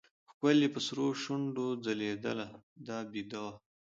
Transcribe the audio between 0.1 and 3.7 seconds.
ښکل يې په سرو شونډو ځلېدله دا بېده وه.